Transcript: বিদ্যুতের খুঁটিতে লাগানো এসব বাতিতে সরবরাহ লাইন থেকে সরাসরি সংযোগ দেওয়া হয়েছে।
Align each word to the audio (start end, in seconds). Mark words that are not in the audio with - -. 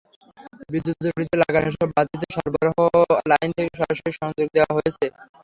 বিদ্যুতের 0.71 1.11
খুঁটিতে 1.13 1.35
লাগানো 1.41 1.67
এসব 1.71 1.89
বাতিতে 1.95 2.25
সরবরাহ 2.35 2.77
লাইন 3.31 3.49
থেকে 3.57 3.71
সরাসরি 3.79 4.11
সংযোগ 4.19 4.47
দেওয়া 4.55 4.71
হয়েছে। 4.77 5.05